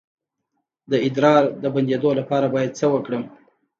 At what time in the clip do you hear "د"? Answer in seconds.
0.91-0.93, 1.61-1.63